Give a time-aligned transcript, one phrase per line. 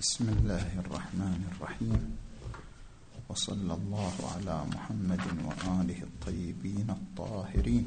[0.00, 2.02] بسم الله الرحمن الرحيم.
[3.30, 7.86] وصلى الله على محمد وآله الطيبين الطاهرين.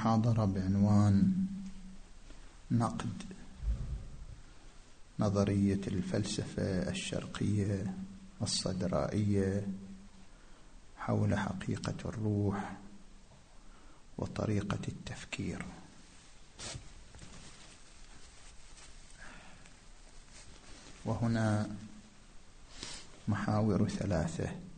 [0.00, 1.32] المحاضرة بعنوان
[2.70, 3.22] نقد
[5.18, 7.94] نظرية الفلسفة الشرقية
[8.42, 9.66] الصدرائية
[10.96, 12.76] حول حقيقة الروح
[14.18, 15.64] وطريقة التفكير.
[21.04, 21.70] وهنا
[23.28, 24.69] محاور ثلاثة.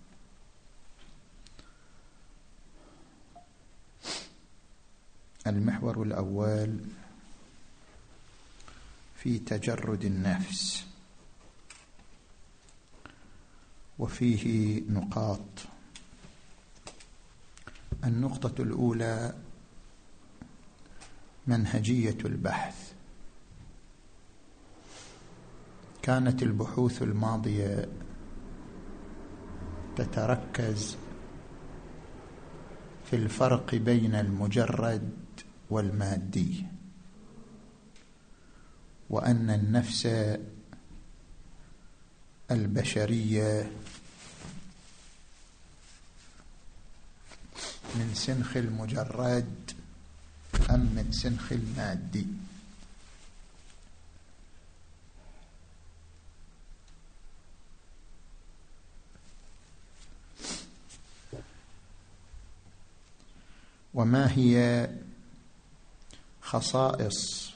[5.52, 6.78] المحور الأول
[9.16, 10.86] في تجرد النفس
[13.98, 15.40] وفيه نقاط.
[18.04, 19.34] النقطة الأولى
[21.46, 22.92] منهجية البحث.
[26.02, 27.88] كانت البحوث الماضية
[29.96, 30.96] تتركز
[33.04, 35.21] في الفرق بين المجرد
[35.72, 36.66] والمادي.
[39.10, 40.08] وأن النفس
[42.50, 43.72] البشرية
[47.94, 49.72] من سنخ المجرد
[50.70, 52.26] أم من سنخ المادي.
[63.94, 64.88] وما هي
[66.52, 67.52] خصائص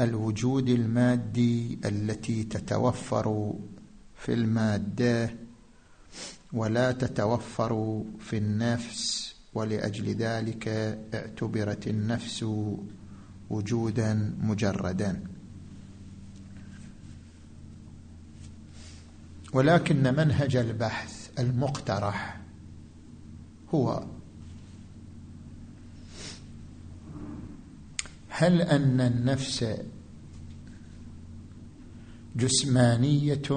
[0.00, 3.54] الوجود المادي التي تتوفر
[4.16, 5.34] في المادة
[6.52, 10.68] ولا تتوفر في النفس ولأجل ذلك
[11.14, 12.44] اعتبرت النفس
[13.50, 15.22] وجودا مجردا.
[19.52, 22.40] ولكن منهج البحث المقترح
[23.74, 24.04] هو
[28.38, 29.64] هل أن النفس
[32.36, 33.48] جسمانية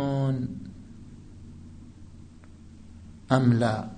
[3.31, 3.91] أم لا؟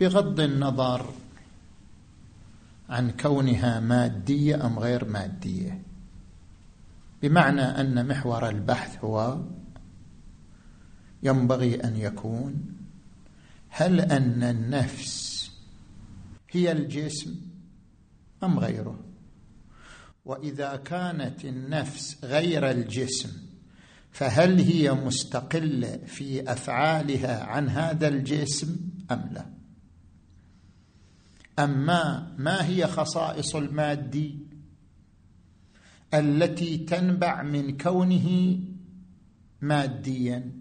[0.00, 1.12] بغض النظر
[2.88, 5.82] عن كونها مادية أم غير مادية.
[7.22, 9.40] بمعنى أن محور البحث هو
[11.22, 12.74] ينبغي أن يكون.
[13.68, 15.50] هل أن النفس
[16.50, 17.53] هي الجسم؟
[18.44, 19.04] أم غيره.
[20.24, 23.30] وإذا كانت النفس غير الجسم
[24.10, 28.76] فهل هي مستقلة في أفعالها عن هذا الجسم
[29.10, 29.46] أم لا؟
[31.58, 34.38] أما ما هي خصائص المادي
[36.14, 38.58] التي تنبع من كونه
[39.60, 40.52] ماديا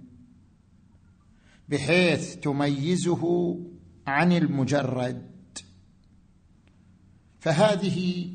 [1.69, 3.55] بحيث تميزه
[4.07, 5.32] عن المجرد
[7.43, 8.27] فهذه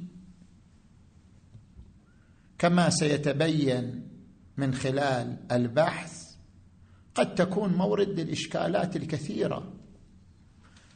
[2.58, 4.08] كما سيتبين
[4.56, 6.12] من خلال البحث
[7.14, 9.72] قد تكون مورد للإشكالات الكثيرة.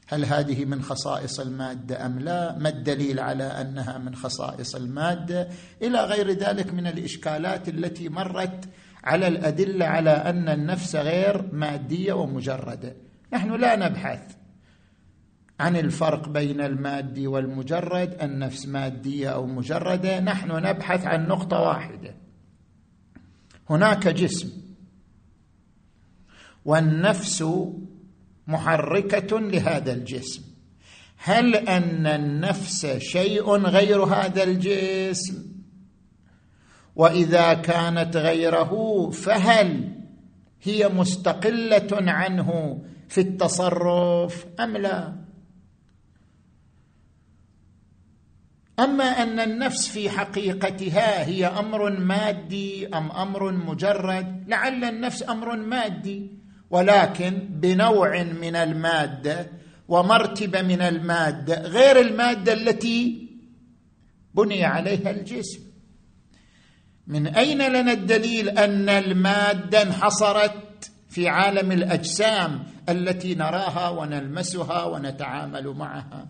[0.07, 5.49] هل هذه من خصائص المادة أم لا؟ ما الدليل على أنها من خصائص المادة؟
[5.83, 8.69] إلى غير ذلك من الإشكالات التي مرت
[9.05, 12.97] على الأدلة على أن النفس غير مادية ومجردة.
[13.33, 14.42] نحن لا نبحث.
[15.63, 22.15] عن الفرق بين المادي والمجرد النفس مادية أو مجردة نحن نبحث عن نقطة واحدة.
[23.71, 24.51] هناك جسم
[26.65, 27.45] والنفس
[28.47, 30.43] محركة لهذا الجسم.
[31.17, 35.53] هل أن النفس شيء غير هذا الجسم؟
[36.97, 39.93] وإذا كانت غيره فهل
[40.63, 45.23] هي مستقلة عنه في التصرف أم لا؟
[48.83, 56.31] أما أن النفس في حقيقتها هي أمر مادي أم أمر مجرد لعل النفس أمر مادي
[56.71, 59.51] ولكن بنوع من المادة
[59.89, 63.29] ومرتبة من المادة غير المادة التي
[64.35, 65.61] بني عليها الجسم.
[67.07, 76.29] من أين لنا الدليل أن المادة انحصرت في عالم الأجسام التي نراها ونلمسها ونتعامل معها؟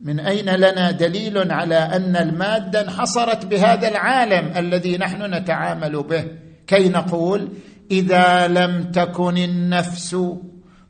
[0.00, 6.24] من أين لنا دليل على أن المادة انحصرت بهذا العالم الذي نحن نتعامل به؟
[6.66, 7.48] كي نقول
[7.90, 10.16] إذا لم تكن النفس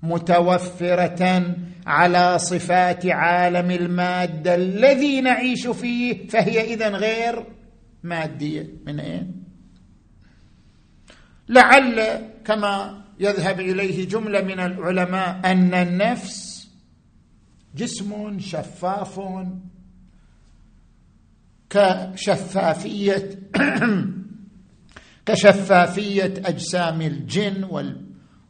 [0.03, 1.55] متوفرة
[1.87, 7.47] على صفات عالم المادة الذي نعيش فيه فهي اذا غير
[8.03, 8.67] مادية.
[8.87, 9.45] من أين؟
[11.49, 12.01] لعل
[12.45, 16.50] كما يذهب إليه جملة من العلماء أن النفس
[17.77, 19.21] جسم شفاف
[21.71, 23.39] كشفافيه
[25.27, 27.85] كشفافية أجسام الجن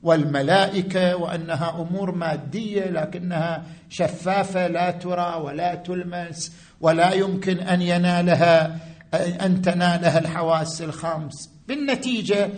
[0.02, 8.78] والملائكة وأنها أمور مادية لكنها شفافة لا ترى ولا تلمس ولا يمكن أن ينالها
[9.14, 11.50] أن تنالها الحواس الخمس.
[11.68, 12.50] بالنتيجة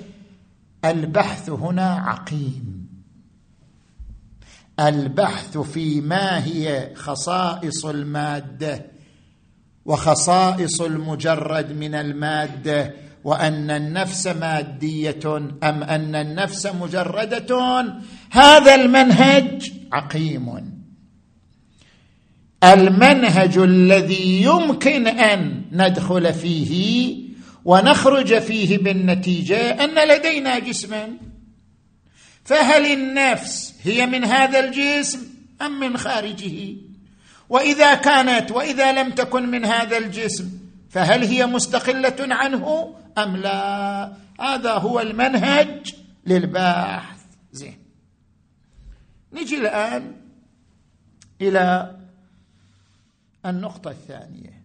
[0.85, 2.81] البحث هنا عقيم.
[4.88, 8.87] البحث في ما هي خصائص المادة
[9.84, 12.94] وخصائص المجرد من المادة
[13.25, 17.84] وأن النفس مادية أم أن النفس مجردة؟
[18.31, 20.73] هذا المنهج عقيم.
[22.64, 27.14] المنهج الذي يمكن أن ندخل فيه
[27.64, 31.08] ونخرج فيه بالنتيجة أن لدينا جسما.
[32.44, 35.27] فهل النفس هي من هذا الجسم
[35.62, 36.77] أم من خارجه؟
[37.49, 40.50] وإذا كانت وإذا لم تكن من هذا الجسم
[40.91, 45.94] فهل هي مستقلة عنه أم لا؟ هذا هو المنهج
[46.27, 47.21] للباحث.
[47.53, 47.79] زين.
[49.33, 50.15] نجي الآن
[51.41, 51.97] إلى
[53.47, 54.62] النقطة الثانية.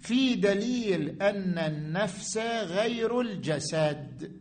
[0.00, 4.32] في دليل أن النفس غير الجسد.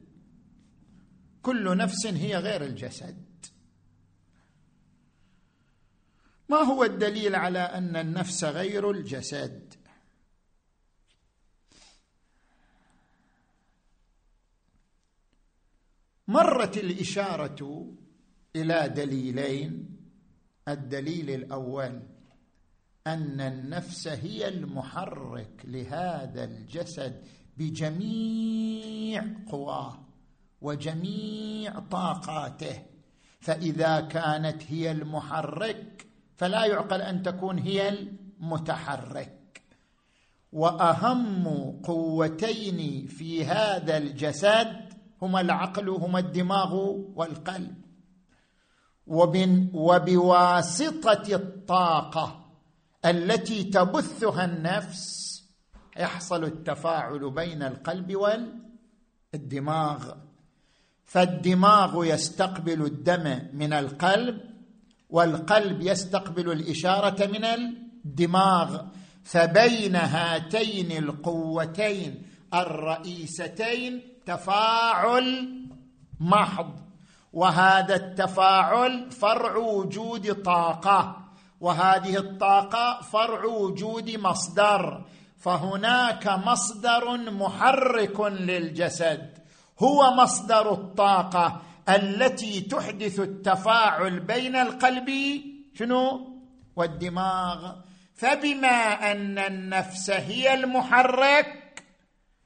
[1.43, 3.45] كل نفس هي غير الجسد.
[6.49, 9.73] ما هو الدليل على أن النفس غير الجسد؟
[16.27, 17.91] مرت الإشارة
[18.55, 19.97] إلى دليلين.
[20.67, 22.01] الدليل الأول
[23.07, 30.12] أن النفس هي المحرك لهذا الجسد بجميع قواه.
[30.63, 32.85] وجميع طاقاته.
[33.39, 39.61] فإذا كانت هي المحرك فلا يعقل أن تكون هي المتحرك.
[40.51, 41.47] وأهم
[41.83, 46.75] قوتين في هذا الجسد هما العقل هما الدماغ
[47.15, 47.83] والقلب.
[49.73, 52.45] وبواسطة الطاقة
[53.05, 55.33] التي تبثها النفس
[55.97, 58.15] يحصل التفاعل بين القلب
[59.33, 60.13] والدماغ.
[61.05, 64.41] فالدماغ يستقبل الدم من القلب
[65.09, 68.81] والقلب يستقبل الإشارة من الدماغ.
[69.23, 72.23] فبين هاتين القوتين
[72.53, 75.49] الرئيستين تفاعل
[76.19, 76.79] محض.
[77.33, 81.17] وهذا التفاعل فرع وجود طاقة.
[81.61, 85.05] وهذه الطاقة فرع وجود مصدر.
[85.37, 89.42] فهناك مصدر محرك للجسد.
[89.79, 95.09] هو مصدر الطاقة التي تحدث التفاعل بين القلب
[95.73, 96.33] شنو؟
[96.75, 97.75] والدماغ.
[98.13, 101.83] فبما أن النفس هي المحرك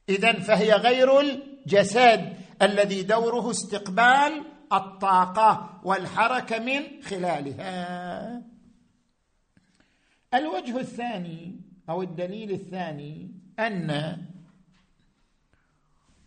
[0.08, 8.42] اذا فهي غير الجسد الذي دوره استقبال الطاقة والحركة من خلالها.
[10.34, 14.16] الوجه الثاني أو الدليل الثاني أن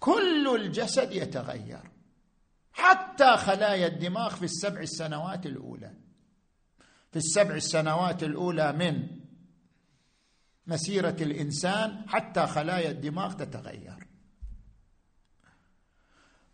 [0.01, 1.91] كل الجسد يتغير.
[2.73, 5.93] حتى خلايا الدماغ في السبع السنوات الأولى.
[7.11, 9.07] في السبع السنوات الأولى من
[10.67, 14.07] مسيرة الإنسان حتى خلايا الدماغ تتغير.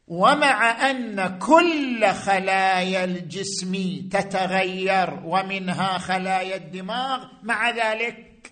[0.07, 3.73] ومع أن كل خلايا الجسم
[4.11, 8.51] تتغير ومنها خلايا الدماغ مع ذلك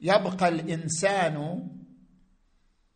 [0.00, 1.68] يبقى الإنسان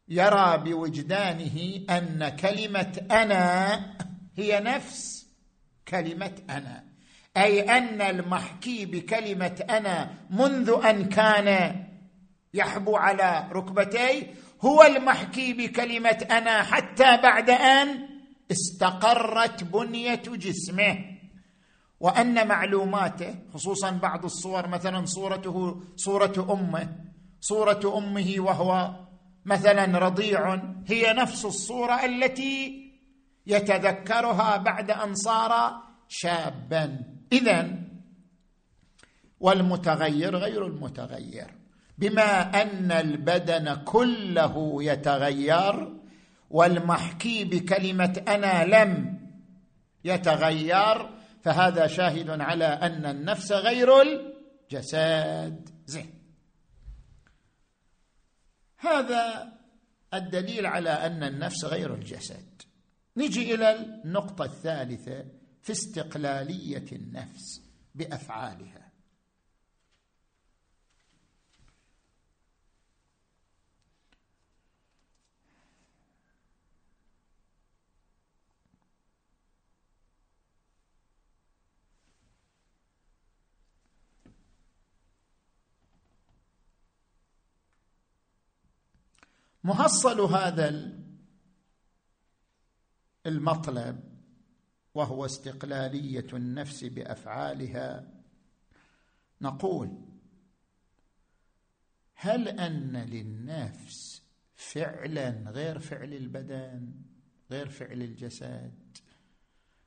[0.08, 3.76] يرى بوجدانه أن كلمة أنا
[4.36, 5.26] هي نفس
[5.88, 6.84] كلمة أنا.
[7.36, 11.76] أي أن المحكي بكلمة أنا منذ أن كان
[12.54, 18.08] يحبو على ركبتيه هو المحكي بكلمة أنا حتى بعد أن
[18.50, 20.98] استقرت بنية جسمه.
[22.00, 26.96] وأن معلوماته خصوصا بعض الصور مثلا صورته صورة أمه
[27.40, 29.05] صورة أمه وهو
[29.46, 30.54] مثلا رضيع
[30.86, 32.86] هي نفس الصورة التي
[33.46, 36.98] يتذكرها بعد أن صار شابا.
[37.32, 37.70] اذا
[39.40, 41.46] والمتغير غير المتغير
[41.98, 45.92] بما أن البدن كله يتغير
[46.50, 49.18] والمحكي بكلمة أنا لم
[50.04, 51.10] يتغير
[51.42, 55.68] فهذا شاهد على أن النفس غير الجسد.
[55.86, 56.25] زين.
[58.78, 59.52] هذا
[60.14, 62.62] الدليل على أن النفس غير الجسد.
[63.16, 65.24] نجي إلى النقطة الثالثة
[65.62, 67.62] في استقلالية النفس
[67.94, 68.85] بأفعالها.
[89.66, 90.92] محصل هذا
[93.26, 94.00] المطلب
[94.94, 98.12] وهو استقلالية النفس بأفعالها.
[99.40, 99.98] نقول
[102.14, 104.22] هل أن للنفس
[104.54, 106.94] فعلا غير فعل البدن
[107.50, 108.98] غير فعل الجسد؟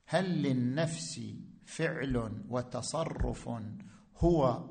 [0.06, 1.20] هل للنفس
[1.64, 3.48] فعل وتصرف
[4.16, 4.68] هو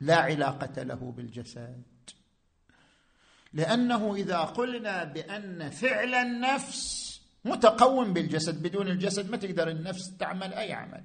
[0.00, 1.95] لا علاقة له بالجسد؟
[3.56, 7.06] لأنه إذا قلنا بأن فعل النفس
[7.44, 11.02] متقوم بالجسد بدون الجسد ما تقدر النفس تعمل أي عمل.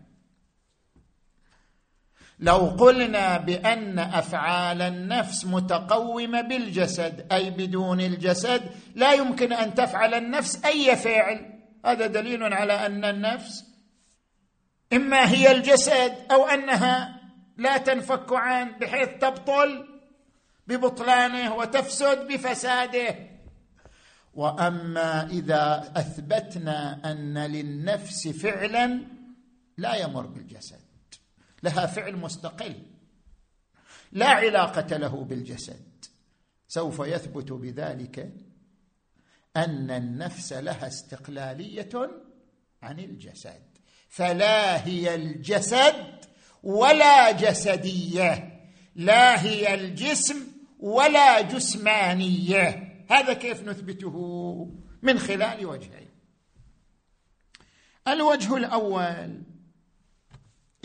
[2.40, 8.62] لو قلنا بأن أفعال النفس متقومة بالجسد أي بدون الجسد
[8.96, 11.60] لا يمكن أن تفعل النفس أي فعل.
[11.86, 13.66] هذا دليل على أن النفس
[14.94, 17.22] إما هي الجسد أو أنها
[17.58, 19.91] لا تنفك عنه بحيث تبطل
[20.72, 23.16] ببطلانه وتفسد بفساده.
[24.34, 29.02] وأما إذا أثبتنا أن للنفس فعلا
[29.78, 30.80] لا يمر بالجسد.
[31.64, 32.76] لها فعل مستقل.
[34.12, 36.06] لا علاقة له بالجسد.
[36.68, 38.34] سوف يثبت بذلك
[39.56, 42.12] أن النفس لها استقلالية
[42.82, 43.62] عن الجسد.
[44.10, 46.26] فلا هي الجسد
[46.64, 48.62] ولا جسدية.
[48.96, 52.88] لا هي الجسم ولا جسمانية.
[53.10, 54.16] هذا كيف نثبته؟
[55.02, 56.10] من خلال وجهين.
[58.08, 59.44] الوجه الأول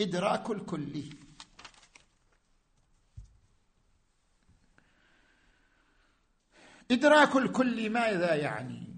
[0.01, 1.09] إدراك الكلي
[6.91, 8.95] إدراك الكل ماذا يعني؟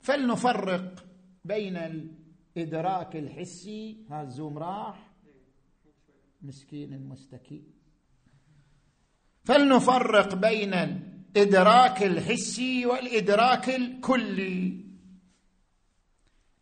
[0.00, 1.06] فلنفرق
[1.44, 5.10] بين الإدراك الحسي ها الزوم راح
[6.42, 7.73] مسكين المستكين.
[9.44, 14.84] فلنفرق بين الإدراك الحسي والإدراك الكلي.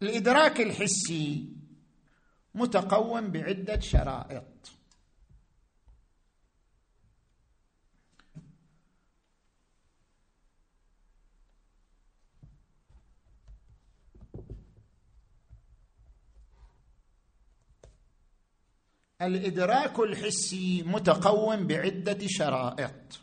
[0.02, 1.48] الإدراك الحسي
[2.54, 4.51] متقوم بعدة شرائط.
[19.22, 23.20] الإدراك الحسي متقوم بعدة شرائط.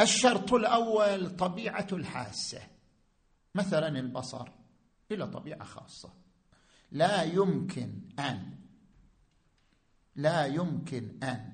[0.00, 2.60] الشرط الأول طبيعة الحاسة
[3.54, 4.48] مثلا البصر
[5.12, 6.12] إلى طبيعة خاصة.
[6.90, 8.56] لا يمكن أن
[10.16, 11.52] لا يمكن أن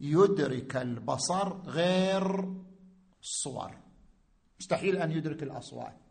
[0.00, 2.54] يدرك البصر غير
[3.22, 3.78] الصور
[4.60, 6.07] مستحيل أن يدرك الأصوات.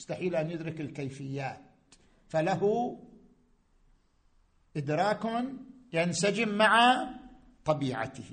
[0.00, 1.60] مستحيل أن يدرك الكيفيات.
[2.28, 2.96] فله
[4.76, 5.44] إدراك
[5.92, 7.04] ينسجم مع
[7.64, 8.30] طبيعته.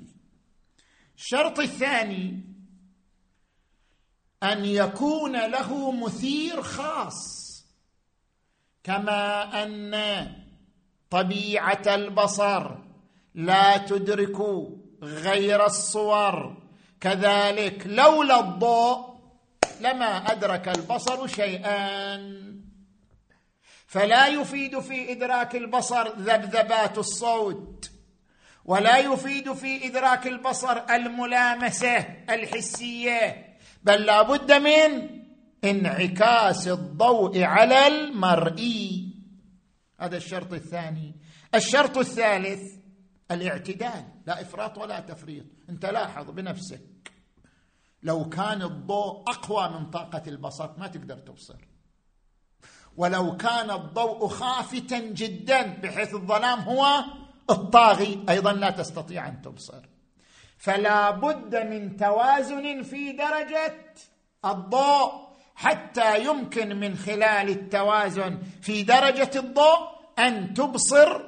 [1.16, 2.44] الشرط الثاني
[4.42, 7.20] أن يكون له مثير خاص.
[8.84, 9.94] كما أن
[11.10, 12.76] طبيعة البصر
[13.34, 14.36] لا تدرك
[15.02, 16.62] غير الصور.
[17.00, 19.07] كذلك لولا الضوء
[19.80, 22.18] لما أدرك البصر شيئا.
[23.86, 27.90] فلا يفيد في إدراك البصر ذبذبات الصوت
[28.64, 31.98] ولا يفيد في إدراك البصر الملامسة
[32.30, 35.08] الحسية بل لا بد من
[35.64, 39.14] انعكاس الضوء على المرئي
[40.00, 41.14] هذا الشرط الثاني.
[41.54, 42.62] الشرط الثالث
[43.30, 45.44] الاعتدال لا إفراط ولا تفريط.
[45.70, 46.80] أنت لاحظ بنفسك.
[48.02, 51.68] لو كان الضوء أقوى من طاقة البصر ما تقدر تبصر.
[52.96, 57.04] ولو كان الضوء خافتا جدا بحيث الظلام هو
[57.50, 59.82] الطاغي أيضا لا تستطيع أن تبصر.
[60.58, 63.94] فلا بد من توازن في درجة
[64.44, 69.78] الضوء حتى يمكن من خلال التوازن في درجة الضوء
[70.18, 71.20] أن تبصر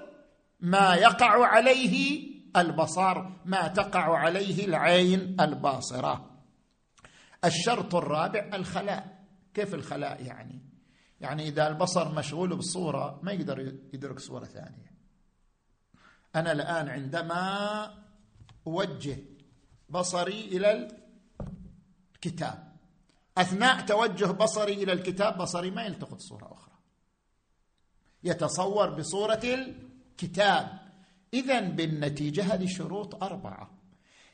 [0.61, 6.30] ما يقع عليه البصر ما تقع عليه العين الباصرة.
[7.45, 9.25] الشرط الرابع الخلاء.
[9.55, 10.63] كيف الخلاء يعني؟
[11.21, 13.59] يعني إذا البصر مشغول بصوره ما يقدر
[13.95, 14.95] يدرك صورة ثانية.
[16.37, 17.95] أنا الآن عندما
[18.67, 19.19] أوجه
[19.89, 20.89] بصري إلى
[22.15, 22.77] الكتاب
[23.39, 26.75] أثناء توجه بصري إلى الكتاب بصري ما يلتقط صورة أخرى.
[28.25, 30.81] يتصور بصورة الكتاب.
[31.35, 33.80] اذا بالنتيجة هذه شروط أربعة.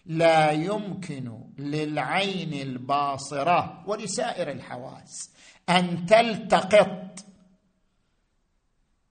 [0.06, 5.30] لا يمكن للعين الباصرة ولسائر الحواس
[5.68, 7.24] أن تلتقط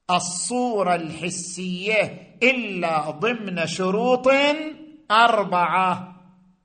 [0.10, 4.28] الصورة الحسية إلا ضمن شروط
[5.12, 6.22] أربعة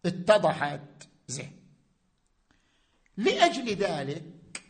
[0.07, 1.61] اتضحت زين
[3.17, 4.63] لأجل ذلك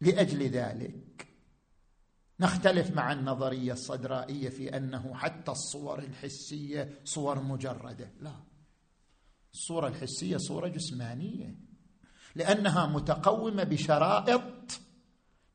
[0.00, 1.07] لأجل ذلك
[2.40, 8.12] نختلف مع النظرية الصدرائية في أنه حتى الصور الحسية صور مجردة.
[8.20, 8.34] لا.
[9.54, 11.54] الصورة الحسية صورة جسمانية.
[12.34, 14.80] لأنها متقومة بشرائط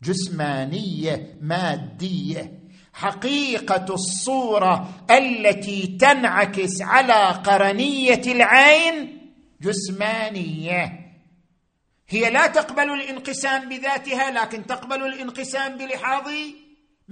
[0.01, 2.59] جسمانية مادية.
[2.93, 9.19] حقيقة الصورة التي تنعكس على قرنية العين
[9.61, 10.99] جسمانية.
[12.09, 16.29] هي لا تقبل الانقسام بذاتها لكن تقبل الانقسام بلحاظ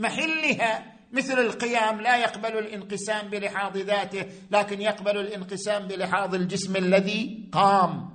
[0.02, 8.12] محلها مثل القيام لا يقبل الانقسام بلحاظ ذاته لكن يقبل الانقسام بلحاظ الجسم الذي قام.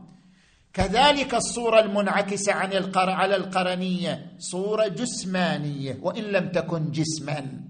[0.73, 7.61] كذلك الصورة المنعكسة عن القر على القرنية صورة جسمانية وإن لم تكن جسما.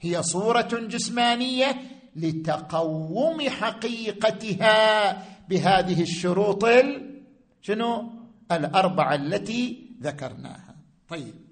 [0.00, 1.76] هي صورة جسمانية
[2.16, 5.12] لتقوم حقيقتها
[5.48, 6.64] بهذه الشروط
[7.62, 8.12] شنو؟
[8.52, 10.76] الأربعة التي ذكرناها.
[11.08, 11.51] طيب.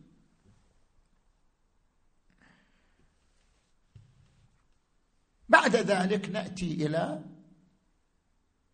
[5.51, 7.25] بعد ذلك نأتي إلى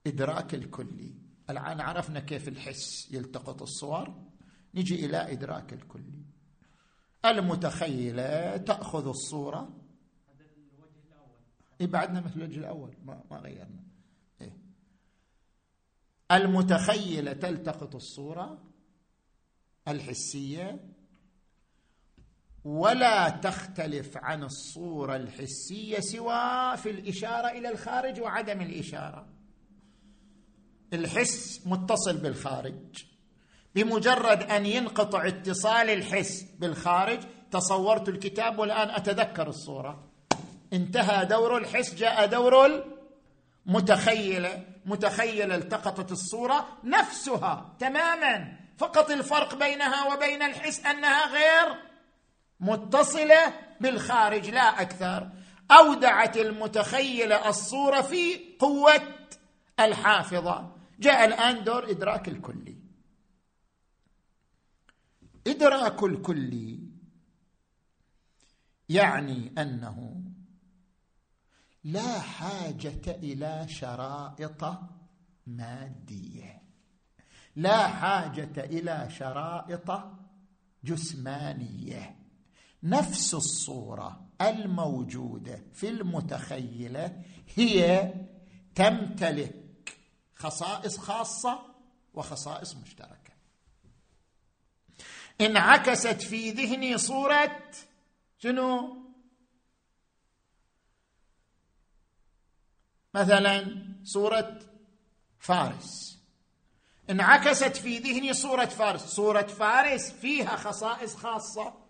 [0.06, 1.14] إدراك الكلي.
[1.50, 4.14] الآن عرفنا كيف الحس يلتقط الصور.
[4.74, 6.22] نجي إلى إدراك الكلي.
[7.24, 9.82] المتخيلة تأخذ الصورة.
[11.80, 12.94] إيه بعدنا مثل الوجه الأول.
[13.04, 13.84] ما, ما غيرنا.
[14.40, 14.56] إيه؟
[16.32, 18.62] المتخيلة تلتقط الصورة.
[19.88, 20.95] الحسية
[22.66, 29.26] ولا تختلف عن الصورة الحسية سوى في الإشارة إلى الخارج وعدم الإشارة.
[30.92, 33.04] الحس متصل بالخارج.
[33.74, 40.08] بمجرد أن ينقطع اتصال الحس بالخارج تصورت الكتاب والآن أتذكر الصورة.
[40.72, 42.84] انتهى دور الحس جاء دور
[43.66, 48.58] المتخيله متخيله التقطت الصورة نفسها تماما.
[48.78, 51.95] فقط الفرق بينها وبين الحس أنها غير
[52.60, 55.30] متصلة بالخارج لا أكثر.
[55.70, 59.02] أودعت المتخيله الصورة في قوة
[59.80, 60.76] الحافظة.
[60.98, 62.76] جاء الآن دور إدراك الكلي.
[65.46, 66.80] إدراك الكلي
[68.88, 70.22] يعني أنه
[71.84, 74.78] لا حاجة إلى شرائط
[75.46, 76.62] مادية.
[77.56, 80.02] لا حاجة إلى شرائط
[80.84, 82.25] جسمانية.
[82.82, 87.22] نفس الصورة الموجودة في المتخيلة
[87.54, 88.12] هي
[88.74, 89.98] تمتلك
[90.34, 91.74] خصائص خاصة
[92.14, 93.32] وخصائص مشتركة.
[95.40, 97.62] انعكست في ذهني صورة
[98.38, 98.96] شنو؟
[103.14, 104.58] مثلا صورة
[105.38, 106.18] فارس.
[107.10, 109.04] انعكست في ذهني صورة فارس.
[109.04, 111.85] صورة فارس فيها خصائص خاصة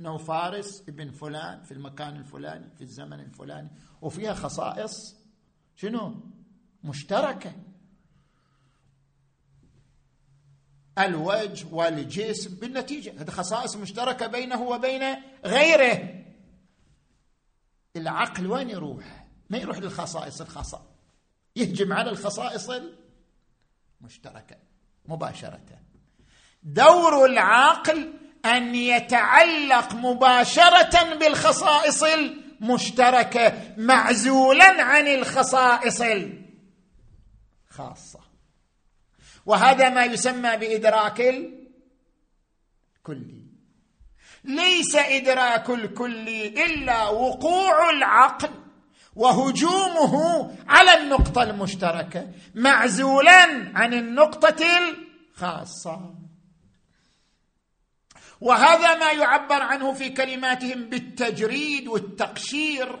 [0.00, 3.70] إنه فارس ابن فلان في المكان الفلاني في الزمن الفلاني
[4.02, 5.16] وفيها خصائص
[5.76, 6.14] شنو؟
[6.84, 7.52] مشتركة.
[10.98, 15.02] الوجه والجسم بالنتيجة هذه خصائص مشتركة بينه وبين
[15.44, 16.24] غيره.
[17.96, 20.82] العقل وين يروح؟ ما يروح للخصائص الخاصه
[21.56, 22.70] يهجم على الخصائص
[24.00, 24.56] المشتركة
[25.06, 25.80] مباشرة.
[26.62, 36.00] دور العقل أن يتعلق مباشرة بالخصائص المشتركة معزولا عن الخصائص
[37.70, 38.20] الخاصة.
[39.46, 41.58] وهذا ما يسمى بإدراك الكلي.
[44.44, 48.50] ليس إدراك الكلي إلا وقوع العقل
[49.16, 50.14] وهجومه
[50.68, 54.66] على النقطة المشتركة معزولا عن النقطة
[55.34, 56.14] خاصه
[58.40, 63.00] وهذا ما يعبر عنه في كلماتهم بالتجريد والتقشير.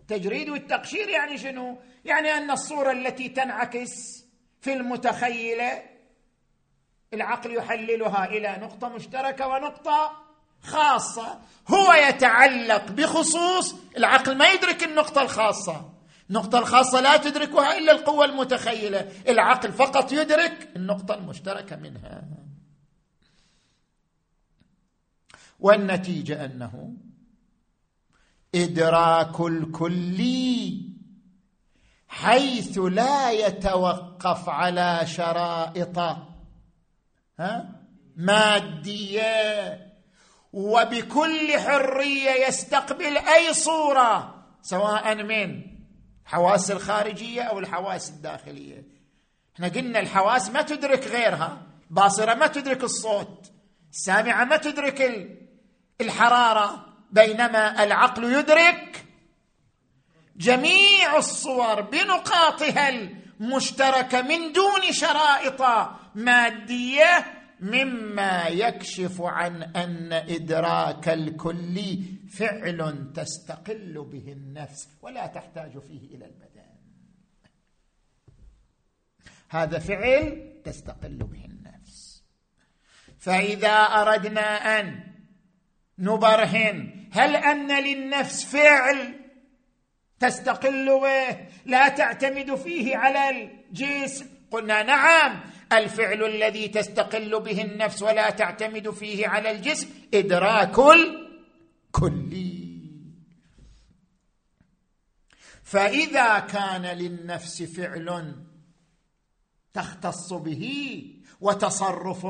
[0.00, 3.90] التجريد والتقشير يعني شنو؟ يعني أن الصورة التي تنعكس
[4.60, 5.82] في المتخيله
[7.14, 10.12] العقل يحللها إلى نقطة مشتركة ونقطة
[10.62, 11.40] خاصة.
[11.68, 15.90] هو يتعلق بخصوص العقل ما يدرك النقطة الخاصة.
[16.30, 19.08] النقطة الخاصة لا تدركها إلا القوة المتخيلة.
[19.28, 22.22] العقل فقط يدرك النقطة المشتركة منها.
[25.62, 26.96] والنتيجة أنه
[28.54, 30.82] إدراك الكلي
[32.08, 35.98] حيث لا يتوقف على شرائط
[37.38, 37.82] ها
[38.16, 39.92] مادية
[40.52, 45.62] وبكل حرية يستقبل أي صورة سواء من
[46.24, 48.86] حواس الخارجية أو الحواس الداخلية.
[49.54, 53.52] إحنا قلنا الحواس ما تدرك غيرها باصرة ما تدرك الصوت
[53.92, 55.00] السامعه ما تدرك
[56.02, 59.04] الحرارة بينما العقل يدرك
[60.36, 65.62] جميع الصور بنقاطها المشتركة من دون شرائط
[66.14, 76.24] مادية مما يكشف عن أن إدراك الكلي فعل تستقل به النفس ولا تحتاج فيه إلى
[76.24, 76.52] البدن
[79.48, 82.22] هذا فعل تستقل به النفس.
[83.18, 85.11] فإذا أردنا أن
[86.02, 89.14] نبرهن هل أن للنفس فعل
[90.20, 91.36] تستقل به؟
[91.66, 94.26] لا تعتمد فيه على الجسم.
[94.50, 95.40] قلنا نعم
[95.72, 102.62] الفعل الذي تستقل به النفس ولا تعتمد فيه على الجسم إدراك الكلي.
[105.62, 108.34] فإذا كان للنفس فعل
[109.74, 111.04] تختص به
[111.40, 112.26] وتصرف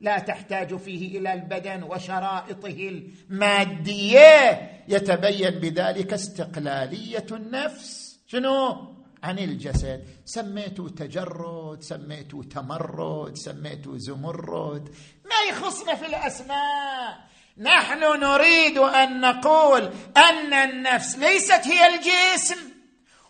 [0.00, 4.70] لا تحتاج فيه إلى البدن وشرائطه المادية.
[4.88, 8.18] يتبين بذلك استقلالية النفس.
[8.26, 10.04] شنو؟ عن الجسد.
[10.24, 14.88] سميته تجرد سميته تمرد سميته زمرد.
[15.24, 17.26] ما يخصنا في الأسماء.
[17.58, 22.60] نحن نريد أن نقول أن النفس ليست هي الجسم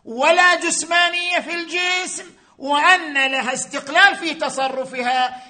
[0.04, 2.24] ولا جسمانية في الجسم
[2.58, 5.42] وأن لها استقلال في تصرفها.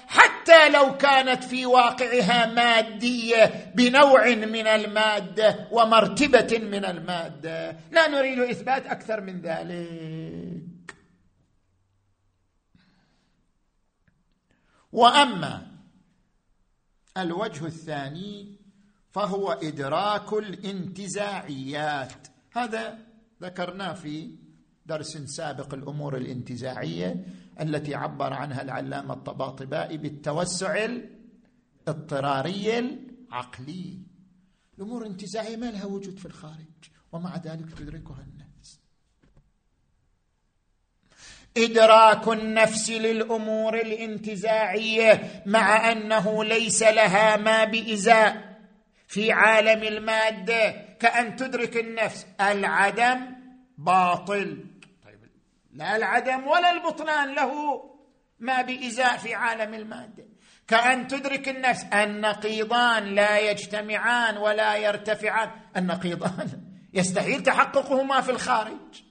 [0.47, 7.77] حتى لو كانت في واقعها مادية بنوع من المادة ومرتبة من المادة.
[7.91, 10.95] لا نريد إثبات أكثر من ذلك.
[14.91, 15.67] وأما
[17.17, 18.55] الوجه الثاني
[19.11, 22.27] فهو إدراك الانتزاعيات.
[22.51, 22.99] هذا
[23.41, 24.35] ذكرناه في
[24.85, 27.25] درس سابق الأمور الانتزاعية.
[27.61, 30.85] التي عبر عنها العلامة الطباطبائي بالتوسع
[31.87, 33.99] الاضطراري العقلي.
[34.77, 36.65] الأمور الانتزاعية ما لها وجود في الخارج
[37.11, 38.79] ومع ذلك تدركها النفس.
[41.57, 48.57] إدراك النفس للأمور الانتزاعية مع أنه ليس لها ما بإزاء
[49.07, 52.25] في عالم المادة كأن تدرك النفس.
[52.41, 53.19] العدم
[53.77, 54.65] باطل.
[55.77, 57.83] لا العدم ولا البطلان له
[58.39, 60.25] ما بإزاء في عالم المادة.
[60.67, 65.49] كأن تدرك النفس النقيضان لا يجتمعان ولا يرتفعان.
[65.77, 66.61] النقيضان
[66.93, 69.03] يستحيل تحققهما في الخارج.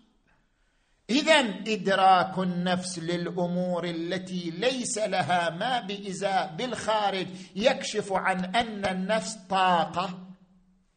[1.11, 7.27] اذا إدراك النفس للأمور التي ليس لها ما بإزاء بالخارج
[7.57, 10.19] يكشف عن أن النفس طاقة.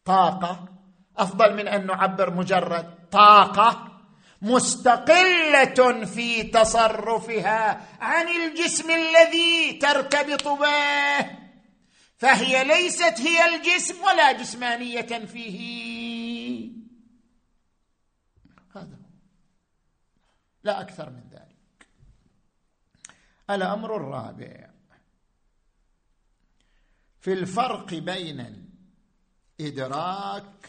[0.04, 0.68] طاقة.
[1.18, 3.89] أفضل من أن نعبر مجرد طاقة.
[4.42, 11.40] مستقلة في تصرفها عن الجسم الذي ترتبط به
[12.16, 16.70] فهي ليست هي الجسم ولا جسمانية فيه.
[18.76, 18.98] هذا
[20.64, 21.86] لا أكثر من ذلك.
[23.50, 24.70] الأمر الرابع.
[27.20, 28.70] في الفرق بين
[29.60, 30.68] الإدراك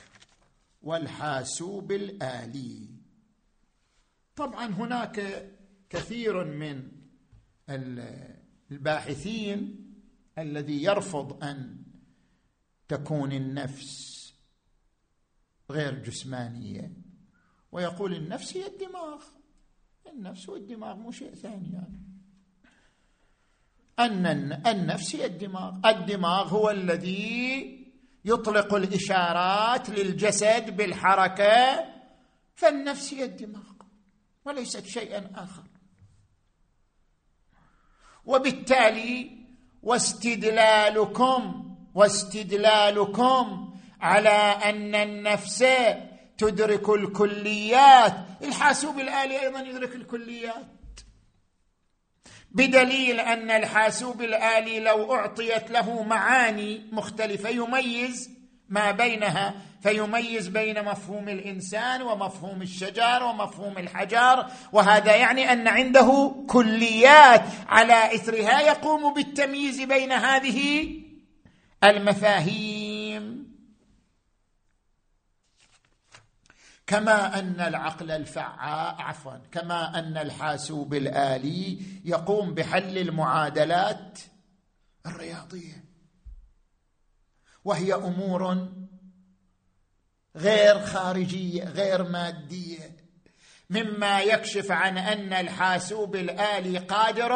[0.82, 2.91] والحاسوب الآلي.
[4.36, 5.48] طبعا هناك
[5.90, 6.92] كثير من
[8.72, 9.88] الباحثين
[10.38, 11.84] الذي يرفض أن
[12.88, 14.12] تكون النفس
[15.72, 16.92] غير جسمانية.
[17.72, 19.24] ويقول النفس هي الدماغ.
[20.14, 22.02] النفس والدماغ مو شيء ثاني يعني.
[24.00, 24.26] أن
[24.68, 25.90] النفس هي الدماغ.
[25.90, 27.82] الدماغ هو الذي
[28.26, 31.86] يطلق الإشارات للجسد بالحركة
[32.56, 33.71] فالنفس هي الدماغ.
[34.46, 35.64] وليست شيئا آخر.
[38.26, 39.32] وبالتالي
[39.84, 44.30] واستدلالكم واستدلالكم على
[44.70, 45.66] أن النفس
[46.38, 48.16] تدرك الكليات.
[48.42, 50.68] الحاسوب الآلي أيضا يدرك الكليات.
[52.52, 58.41] بدليل أن الحاسوب الآلي لو أعطيت له معاني مختلفة يميز
[58.72, 67.44] ما بينها فيميز بين مفهوم الإنسان ومفهوم الشجر ومفهوم الحجر وهذا يعني أن عنده كليات
[67.68, 70.92] على إثرها يقوم بالتمييز بين هذه
[71.84, 73.52] المفاهيم.
[76.88, 84.20] كما أن العقل الفعال عفوا كما أن الحاسوب الآلي يقوم بحل المعادلات
[85.06, 85.91] الرياضية.
[87.66, 88.68] وهي أمور
[90.36, 92.98] غير خارجية غير مادية.
[93.70, 97.32] مما يكشف عن أن الحاسوب الآلي قادر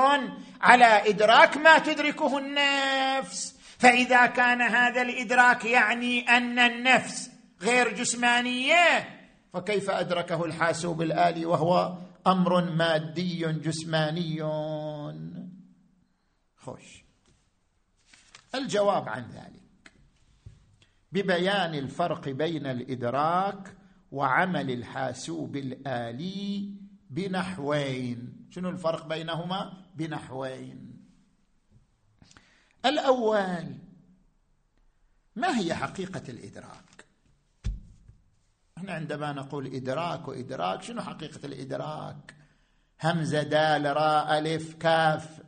[0.61, 3.55] على إدراك ما تدركه النفس.
[3.77, 7.29] فإذا كان هذا الإدراك يعني أن النفس
[7.61, 9.09] غير جسمانية
[9.53, 14.41] فكيف أدركه الحاسوب الآلي وهو أمر مادي جسماني؟
[16.57, 17.03] خوش.
[18.55, 19.64] الجواب عن ذلك.
[21.11, 23.77] ببيان الفرق بين الإدراك
[24.11, 26.73] وعمل الحاسوب الآلي
[27.09, 28.47] بنحوين.
[28.49, 31.05] شنو الفرق بينهما؟ بنحوين.
[32.85, 33.77] الأول
[35.35, 37.05] ما هي حقيقة الإدراك؟
[38.77, 42.35] إحنا عندما نقول إدراك وإدراك شنو حقيقة الإدراك؟
[43.01, 45.41] همزة دال راء ألف كاف.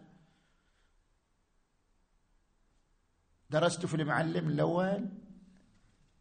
[3.49, 5.09] درست في المعلم الأول؟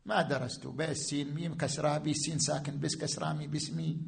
[0.06, 0.66] ما درست.
[0.66, 4.00] بس سين ميم كسرة بي سين ساكن بس كسرامي باسمي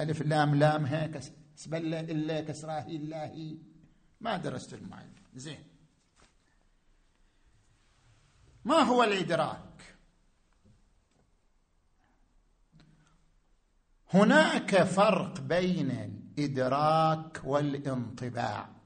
[0.00, 3.58] ألف لام لام ها كس سبل إلا كسراه الله
[4.20, 5.64] ما درست المعلم زين.
[8.64, 9.96] ما هو الإدراك؟
[14.14, 18.81] هناك فرق بين الإدراك والانطباع.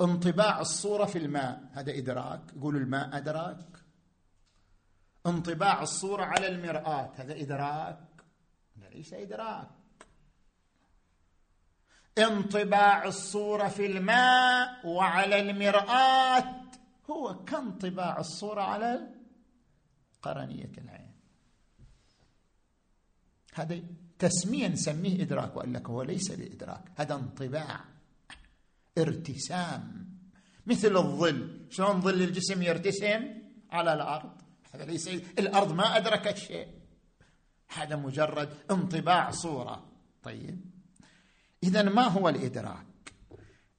[0.00, 1.70] انطباع الصورة في الماء.
[1.72, 2.40] هذا إدراك.
[2.56, 3.78] يقول الماء أدراك.
[5.26, 7.12] انطباع الصورة على المرآة.
[7.16, 7.98] هذا إدراك.
[8.92, 9.68] ليس إدراك.
[12.18, 16.62] انطباع الصورة في الماء وعلى المرآة.
[17.10, 19.00] هو كانطباع الصورة على
[20.22, 21.12] قرنية العين.
[23.54, 23.80] هذا
[24.18, 26.84] تسمية نسميه إدراك وقال لك هو ليس بإدراك.
[26.96, 27.84] هذا انطباع.
[28.98, 30.08] ارتسام
[30.66, 31.66] مثل الظل.
[31.70, 34.30] شلون ظل الجسم يرتسم؟ على الأرض.
[34.74, 35.08] هذا ليس
[35.38, 36.68] الأرض ما ادركت شيء.
[37.68, 39.86] هذا مجرد انطباع صورة.
[40.22, 40.60] طيب.
[41.62, 43.14] اذا ما هو الإدراك؟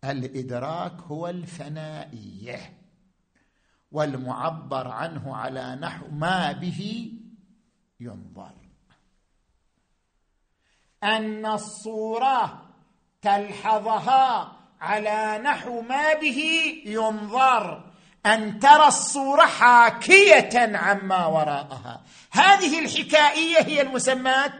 [0.03, 2.77] الإدراك هو الفنائية.
[3.91, 7.11] والمعبر عنه على نحو ما به
[7.99, 8.55] ينظر.
[11.03, 12.65] أن الصورة
[13.21, 16.41] تلحظها على نحو ما به
[16.85, 17.83] ينظر
[18.25, 22.01] أن ترى الصورة حاكية عما وراءها.
[22.31, 24.51] هذه الحكائيه هي المسمات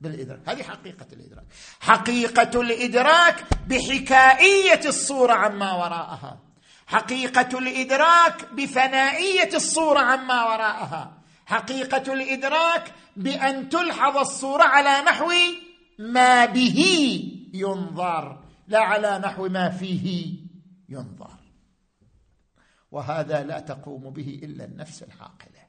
[0.00, 0.48] بالإدراك.
[0.48, 1.44] هذه حقيقة الإدراك.
[1.80, 6.38] حقيقة الإدراك بحكائية الصورة عما وراءها.
[6.86, 11.12] حقيقة الإدراك بفنائية الصورة عما وراءها.
[11.46, 15.32] حقيقة الإدراك بأن تلحظ الصورة على نحو
[15.98, 16.80] ما به
[17.54, 18.45] ينظر.
[18.68, 20.36] لا على نحو ما فيه
[20.88, 21.36] ينظر.
[22.90, 25.66] وهذا لا تقوم به إلا النفس العاقلة.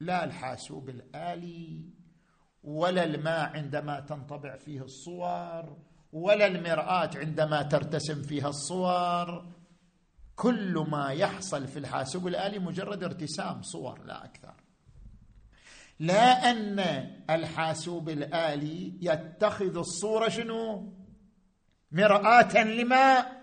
[0.00, 1.90] لا الحاسوب الآلي
[2.62, 5.76] ولا الماء عندما تنطبع فيه الصور
[6.12, 9.54] ولا المرآة عندما ترتسم فيها الصور.
[10.36, 14.63] كل ما يحصل في الحاسوب الآلي مجرد ارتسام صور لا أكثر.
[15.98, 16.78] لا أن
[17.30, 20.92] الحاسوب الآلي يتخذ الصورة شنو؟
[21.92, 23.34] مراه لما؟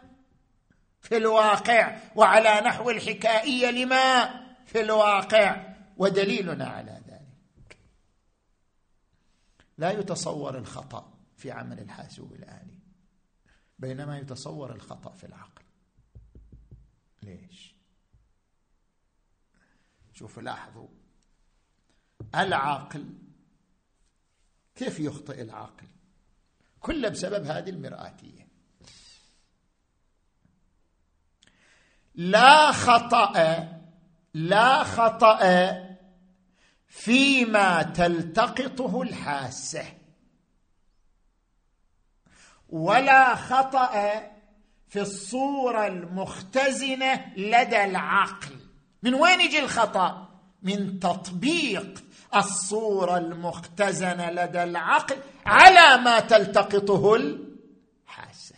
[0.99, 7.77] في الواقع وعلى نحو الحكائية لما؟ في الواقع ودليلنا على ذلك.
[9.77, 12.79] لا يتصور الخطأ في عمل الحاسوب الآلي
[13.79, 15.63] بينما يتصور الخطأ في العقل.
[17.23, 17.75] ليش؟
[20.13, 20.87] شوفوا لاحظوا
[22.35, 23.05] العاقل.
[24.75, 25.87] كيف يخطئ العاقل؟
[26.79, 28.47] كله بسبب هذه المرآتية.
[32.15, 33.67] لا خطأ
[34.33, 35.41] لا خطأ
[36.87, 39.85] فيما تلتقطه الحاسة.
[42.69, 44.21] ولا خطأ
[44.87, 48.55] في الصورة المختزنة لدى العقل.
[49.03, 50.31] من وين يجي الخطأ؟
[50.61, 52.03] من تطبيق
[52.35, 58.55] الصورة المختزنة لدى العقل على ما تلتقطه الحاسة.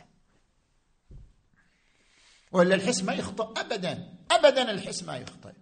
[2.51, 5.53] ولا الحس ما يخطئ ابدا ابدا الحس ما يخطئ.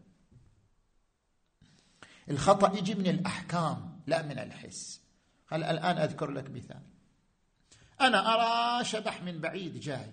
[2.29, 5.01] الخطأ يجي من الأحكام لا من الحس.
[5.47, 6.81] هل الآن أذكر لك مثال؟
[8.01, 10.11] أنا أرى شبح من بعيد جاي.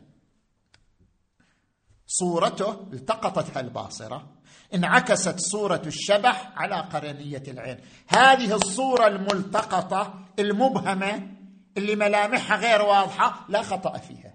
[2.07, 4.38] صورته التقطتها الباصره
[4.75, 7.81] انعكست صورة الشبح على قرنية العين.
[8.07, 11.37] هذه الصورة الملتقطة المبهمة
[11.77, 14.35] اللي ملامحها غير واضحة لا خطأ فيها.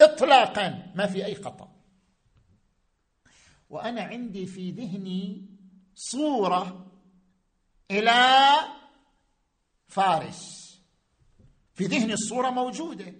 [0.00, 1.68] اطلاقا ما في أي خطأ.
[3.70, 5.46] وأنا عندي في ذهني
[5.94, 6.86] صورة
[7.90, 8.50] إلى
[9.88, 10.64] فارس.
[11.74, 13.14] في ذهني الصورة موجودة.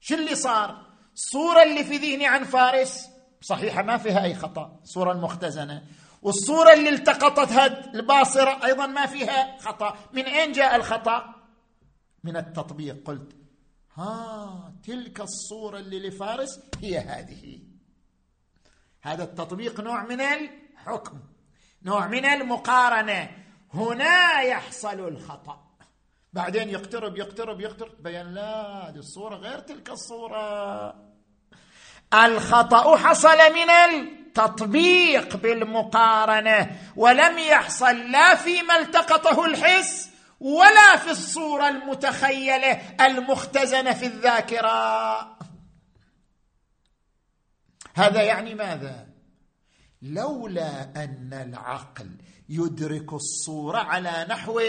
[0.00, 4.80] شو اللي صار؟ الصورة اللي في ذهني عن فارس صحيحة ما فيها أي خطأ.
[4.82, 5.82] الصورة المختزنة.
[6.22, 9.96] والصورة اللي التقطتها الباصرة أيضا ما فيها خطأ.
[10.12, 11.34] من أين جاء الخطأ؟
[12.24, 13.02] من التطبيق.
[13.04, 13.36] قلت
[13.94, 17.60] ها تلك الصورة اللي لفارس هي هذه.
[19.02, 21.20] هذا التطبيق نوع من الحكم
[21.82, 23.30] نوع من المقارنة.
[23.74, 25.68] هنا يحصل الخطأ.
[26.32, 28.02] بعدين يقترب يقترب يقترب.
[28.02, 31.07] بين لا هذه الصورة غير تلك الصورة.
[32.14, 42.72] الخطأ حصل من التطبيق بالمقارنة ولم يحصل لا فيما التقطه الحس ولا في الصورة المتخيلة
[43.00, 45.38] المختزنة في الذاكرة.
[47.94, 49.06] هذا يعني ماذا؟
[50.02, 52.10] لولا أن العقل
[52.48, 54.60] يدرك الصورة على نحو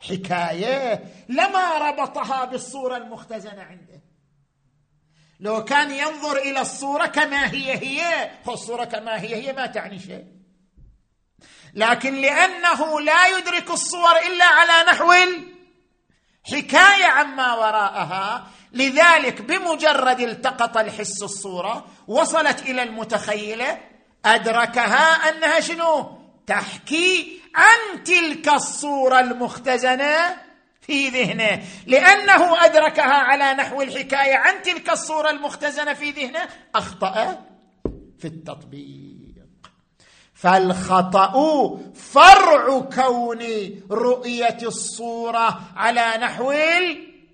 [0.00, 3.97] الحكاية لما ربطها بالصورة المختزنة عنده.
[5.40, 10.24] لو كان ينظر إلى الصورة كما هي هي الصورة كما هي هي ما تعني شيء.
[11.74, 15.12] لكن لأنه لا يدرك الصور إلا على نحو
[16.46, 23.80] الحكاية عما وراءها لذلك بمجرد التقط الحس الصورة وصلت إلى المتخيله
[24.24, 30.47] أدركها أنها شنو؟ تحكي عن تلك الصورة المختزنة.
[30.88, 37.44] في ذهنه لأنه أدركها على نحو الحكاية عن تلك الصورة المختزنة في ذهنه أخطأ
[38.18, 39.44] في التطبيق.
[40.34, 41.34] فالخطأ
[41.94, 43.42] فرع كون
[43.90, 46.52] رؤية الصورة على نحو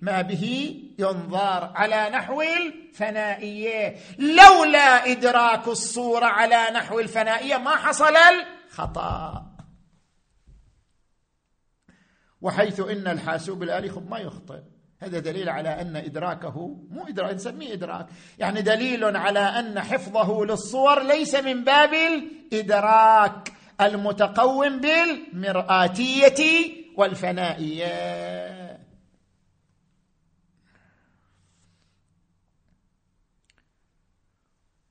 [0.01, 3.95] ما به ينظر على نحو الفنائية.
[4.19, 9.54] لولا إدراك الصورة على نحو الفنائية ما حصل الخطأ.
[12.45, 14.59] وحيث إن الحاسوب الالي خب ما يخطئ.
[14.99, 18.07] هذا دليل على أن إدراكه مو إدراك نسميه إدراك.
[18.39, 27.85] يعني دليل على أن حفظه للصور ليس من باب الإدراك المتقوم بالمرآتية والفنائية.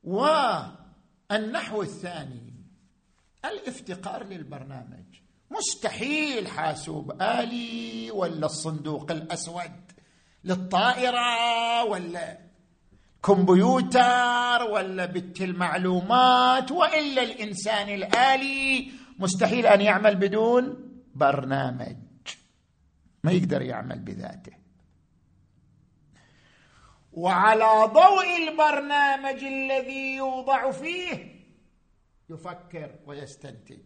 [0.04, 2.54] والنحو الثاني
[3.44, 5.03] الافتقار للبرنامج.
[5.56, 9.92] مستحيل حاسوب آلي ولا الصندوق الأسود
[10.44, 12.38] للطائرة ولا
[13.22, 21.96] كمبيوتر ولا بت المعلومات وإلا الإنسان الآلي مستحيل أن يعمل بدون برنامج.
[23.24, 24.52] ما يقدر يعمل بذاته.
[27.12, 31.34] وعلى ضوء البرنامج الذي يوضع فيه
[32.30, 33.78] يفكر ويستنتج.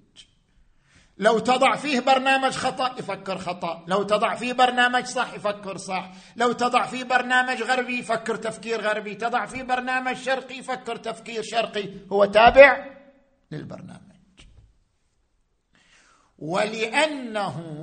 [1.18, 3.84] لو تضع فيه برنامج خطأ يفكر خطأ.
[3.86, 6.10] لو تضع فيه برنامج صح يفكر صح.
[6.36, 9.14] لو تضع فيه برنامج غربي يفكر تفكير غربي.
[9.14, 11.88] تضع فيه برنامج شرقي يفكر تفكير شرقي.
[12.12, 12.86] هو تابع
[13.50, 13.98] للبرنامج.
[16.38, 17.80] ولأنه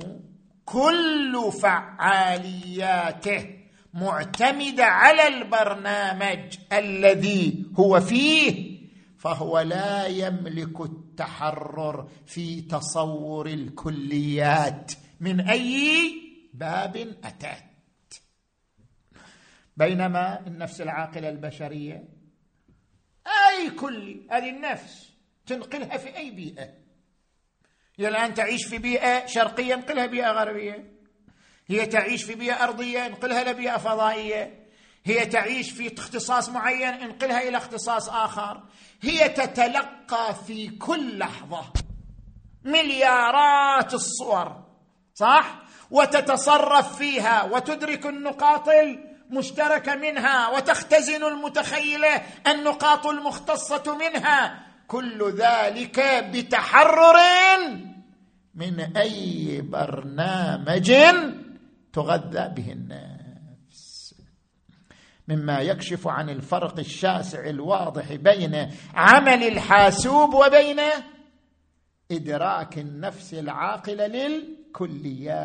[0.64, 3.46] كل فعالياته
[3.94, 8.75] معتمدة على البرنامج الذي هو فيه
[9.26, 14.92] فهو لا يملك التحرر في تصور الكليات.
[15.20, 16.12] من أي
[16.54, 18.22] باب أتت؟
[19.76, 22.08] بينما النفس العاقلة البشرية.
[23.26, 25.12] أي كلي هذه النفس
[25.46, 26.74] تنقلها في أي بيئة؟
[27.98, 30.92] هي الآن تعيش في بيئة شرقية انقلها بيئة غربية.
[31.66, 34.65] هي تعيش في بيئة أرضية انقلها لبيئة فضائية.
[35.06, 38.62] هي تعيش في اختصاص معين انقلها إلى اختصاص آخر.
[39.02, 41.62] هي تتلقى في كل لحظة
[42.64, 44.64] مليارات الصور
[45.14, 48.68] صح؟ وتتصرف فيها وتدرك النقاط
[49.30, 54.66] مشتركه منها وتختزن المتخيله النقاط المختصة منها.
[54.88, 56.00] كل ذلك
[56.32, 57.16] بتحرر
[58.54, 60.92] من أي برنامج
[61.92, 63.15] تغذى به النفس
[65.28, 70.80] مما يكشف عن الفرق الشاسع الواضح بين عمل الحاسوب وبين
[72.10, 75.38] إدراك النفس العاقله للكليات.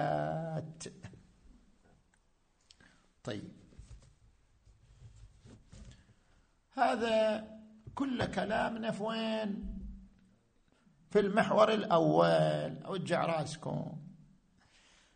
[3.23, 3.51] طيب.
[6.73, 7.47] هذا
[7.95, 9.77] كل كلامنا في وين
[11.09, 12.77] في المحور الأول.
[12.85, 13.97] أوجع رأسكم.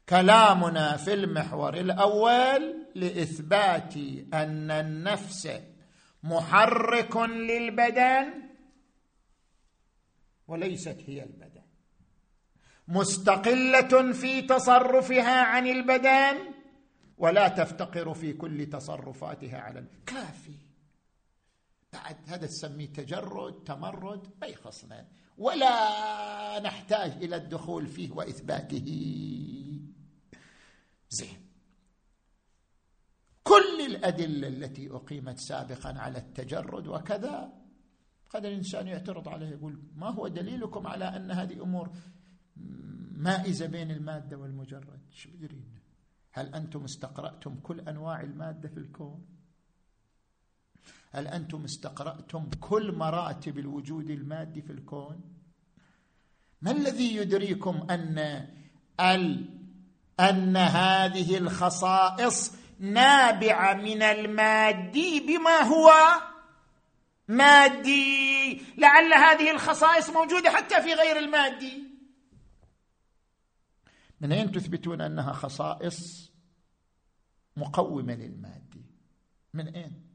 [0.09, 3.98] كلامنا في المحور الأول لإثبات
[4.34, 5.50] أن النفس
[6.24, 8.34] محرك للبدن
[10.48, 11.62] وليست هي البدن.
[12.88, 16.54] مستقلة في تصرفها عن البدن
[17.18, 20.58] ولا تفتقر في كل تصرفاتها على الكافي
[21.93, 25.08] بعد هذا تسميه تجرد تمرد ما يخصنا.
[25.38, 28.86] ولا نحتاج إلى الدخول فيه وإثباته.
[31.10, 31.45] زين.
[33.56, 37.53] كل الأدلة التي أقيمت سابقا على التجرد وكذا.
[38.30, 41.89] قد الإنسان يعترض عليه يقول ما هو دليلكم على أن هذه أمور
[43.18, 45.66] مائزة بين المادة والمجرد؟ شو بدرين
[46.32, 49.26] هل أنتم استقرأتم كل أنواع المادة في الكون؟
[51.12, 55.22] هل أنتم استقرأتم كل مراتب الوجود المادي في الكون؟
[56.62, 58.18] ما الذي يدريكم أن
[58.99, 59.49] ال
[60.20, 65.91] أن هذه الخصائص نابعه من المادي بما هو
[67.28, 68.61] مادي.
[68.78, 71.84] لعل هذه الخصائص موجودة حتى في غير المادي.
[74.21, 76.32] من أين تثبتون أنها خصائص
[77.57, 78.86] مقومة للمادي؟
[79.53, 80.05] من أين؟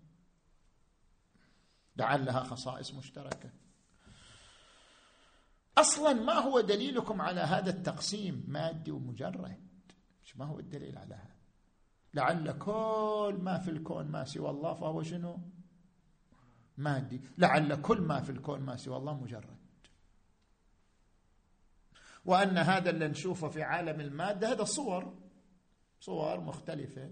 [1.97, 3.51] لعلها خصائص مشتركة.
[5.79, 9.71] أصلا ما هو دليلكم على هذا التقسيم مادي ومجرد؟
[10.37, 11.30] ما هو الدليل على هذا؟
[12.15, 15.39] لعل كل ما في الكون ما سوى الله فهو شنو؟
[16.79, 17.21] مادي.
[17.39, 19.57] لعل كل ما في الكون ما سوى الله مجرد.
[22.25, 25.15] وأن هذا اللي نشوفه في عالم المادة هذا صور.
[26.01, 27.11] صور مختلفة.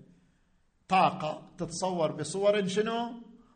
[0.89, 3.13] طاقة تتصور بصور شنو؟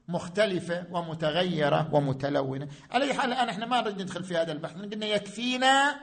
[0.09, 2.69] مختلفة ومتغيرة ومتلونة.
[2.91, 4.77] على أي حال الآن إحنا ما نريد ندخل في هذا البحث.
[4.77, 6.01] قلنا يكفينا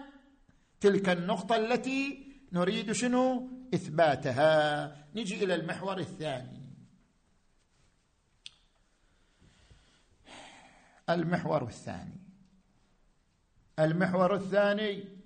[0.80, 4.96] تلك النقطة التي نريد شنو؟ إثباتها.
[5.16, 6.60] نجي إلى المحور الثاني.
[11.10, 12.20] المحور الثاني.
[13.80, 15.19] المحور الثاني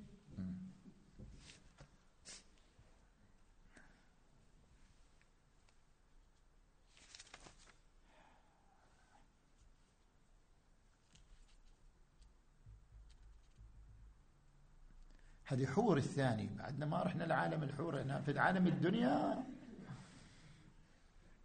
[15.53, 16.49] هذه حور الثاني.
[16.57, 19.43] بعدنا ما رحنا لعالم الحور هنا في عالم الدنيا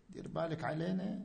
[0.09, 1.22] دير بالك علينا.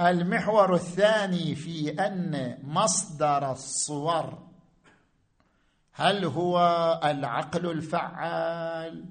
[0.00, 4.50] المحور الثاني في أن مصدر الصور
[5.92, 6.58] هل هو
[7.04, 9.04] العقل الفعال؟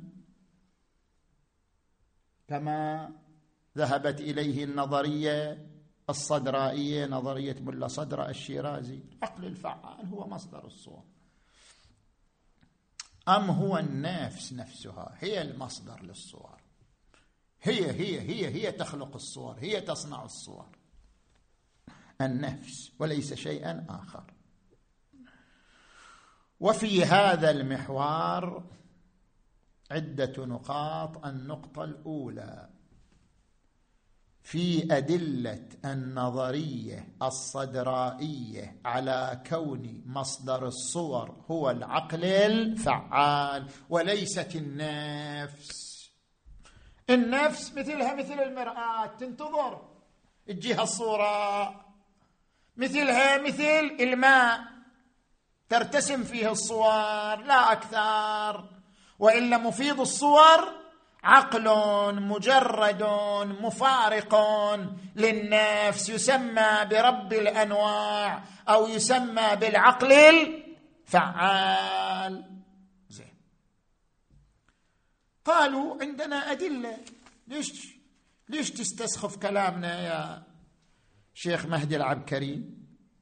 [2.48, 3.12] كما
[3.78, 5.69] ذهبت إليه النظرية
[6.10, 11.04] الصدرائية نظرية ملا صدر الشيرازي العقل الفعال هو مصدر الصور
[13.30, 16.62] أم هو النفس نفسها؟ هي المصدر للصور.
[17.62, 20.66] هي هي هي هي تخلق الصور هي تصنع الصور.
[22.22, 24.34] النفس وليس شيئا آخر.
[26.60, 28.64] وفي هذا المحور
[29.92, 31.26] عدة نقاط.
[31.26, 32.70] النقطة الأولى.
[34.44, 45.90] في أدلة النظرية الصدرائية على كون مصدر الصور هو العقل الفعال وليست النفس.
[47.10, 49.82] النفس مثلها مثل المرأة تنتظر.
[50.48, 51.70] تجيها الصورة.
[52.78, 54.60] مثلها مثل الماء.
[55.70, 58.70] ترتسم فيه الصور لا أكثر.
[59.20, 60.79] والا مفيض الصور
[61.24, 61.66] عقل
[62.22, 63.04] مجرد
[63.62, 64.36] مفارق
[65.16, 70.14] للنفس يسمى برب الأنواع أو يسمى بالعقل
[71.08, 72.46] الفعال.
[73.10, 73.34] زين.
[75.46, 76.98] قالوا عندنا أدلة.
[77.48, 77.96] ليش
[78.50, 80.44] ليش تستسخف كلامنا يا
[81.34, 82.64] شيخ مهدي العبكري؟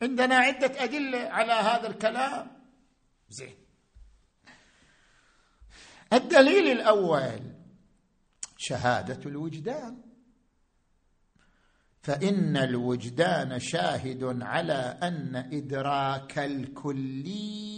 [0.02, 2.62] عندنا عدة أدلة على هذا الكلام.
[3.30, 3.56] زين.
[6.14, 7.57] الدليل الأول.
[8.58, 10.02] شهادة الوجدان.
[12.02, 17.78] فإن الوجدان شاهد على أن إدراك الكلي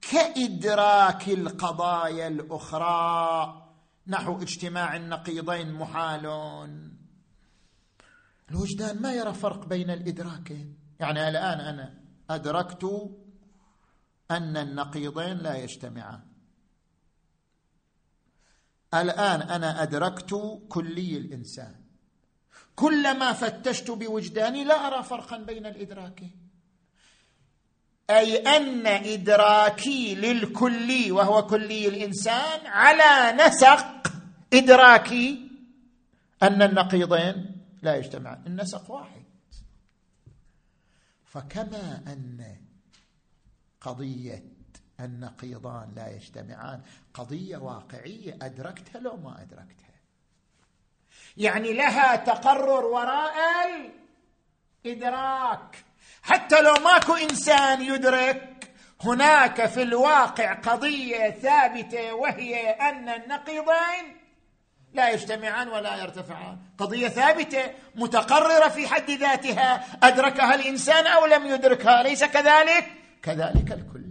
[0.00, 3.64] كإدراك القضايا الأخرى.
[4.06, 6.26] نحو اجتماع النقيضين محال
[8.50, 10.76] الوجدان ما يرى فرق بين الإدراكين.
[11.00, 11.94] يعني الآن أنا
[12.30, 12.84] أدركت
[14.30, 16.20] أن النقيضين لا يجتمعان.
[18.94, 21.74] الآن أنا أدركت كلي الإنسان.
[22.76, 26.48] كلما فتشت بوجداني لا أرى فرقا بين الادراكين
[28.10, 34.12] أي أن إدراكي للكلي وهو كلي الإنسان على نسق
[34.52, 35.50] إدراكي
[36.42, 38.42] أن النقيضين لا يجتمعان.
[38.46, 39.24] النسق واحد.
[41.24, 42.56] فكما أن
[43.80, 44.57] قضية
[45.00, 46.80] النقيضان لا يجتمعان.
[47.14, 49.88] قضية واقعية أدركتها لو ما أدركتها.
[51.36, 53.34] يعني لها تقرر وراء
[54.84, 55.84] الإدراك.
[56.22, 58.72] حتى لو ماكو إنسان يدرك
[59.04, 64.16] هناك في الواقع قضية ثابتة وهي أن النقيضين
[64.92, 66.58] لا يجتمعان ولا يرتفعان.
[66.78, 67.62] قضية ثابتة
[67.94, 72.02] متقررة في حد ذاتها أدركها الإنسان أو لم يدركها.
[72.02, 72.86] ليس كذلك؟
[73.22, 74.07] كذلك الكلي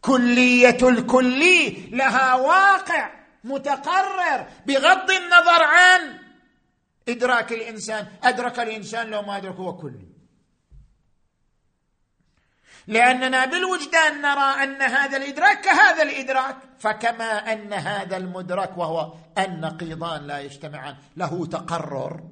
[0.00, 3.10] كلية الكلي لها واقع
[3.44, 6.18] متقرر بغض النظر عن
[7.08, 8.06] إدراك الإنسان.
[8.22, 10.10] أدرك الإنسان لو ما أدرك هو كلي.
[12.86, 20.38] لأننا بالوجدان نرى أن هذا الإدراك كهذا الإدراك فكما أن هذا المدرك وهو النقيضان لا
[20.38, 22.24] يجتمعان له تقرر.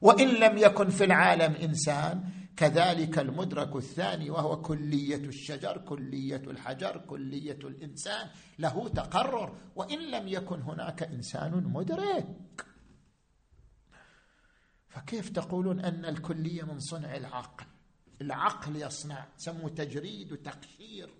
[0.00, 2.22] وإن لم يكن في العالم إنسان
[2.60, 9.56] كذلك المدرك الثاني وهو كلية الشجر كلية الحجر كلية الإنسان له تقرر.
[9.76, 12.66] وإن لم يكن هناك إنسان مدرك.
[14.88, 17.64] فكيف تقولون أن الكلية من صنع العقل؟
[18.20, 21.14] العقل يصنع سموه تجريد وتقشير.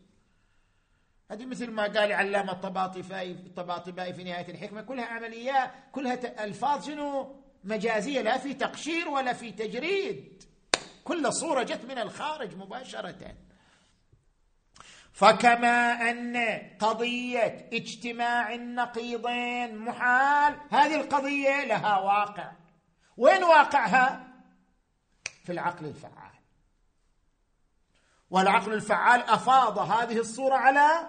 [1.31, 8.21] هذه مثل ما قال علامة الطباطبائي في نهاية الحكمة كلها عمليات كلها ألفاظ شنو؟ مجازية
[8.21, 10.50] لا في تقشير ولا في تجريد.
[11.11, 13.35] كل صورة جت من الخارج مباشرة.
[15.13, 16.37] فكما أن
[16.79, 22.53] قضية اجتماع النقيضين محال هذه القضية لها واقع.
[23.17, 24.27] وين واقعها؟
[25.45, 26.31] في العقل الفعال.
[28.31, 31.09] والعقل الفعال أفاض هذه الصورة على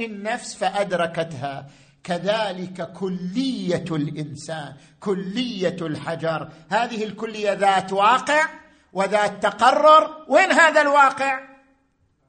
[0.00, 1.66] النفس فأدركتها.
[2.04, 6.52] كذلك كلية الإنسان كلية الحجر.
[6.70, 8.59] هذه الكلية ذات واقع
[8.92, 11.50] وذات تقرر وين هذا الواقع؟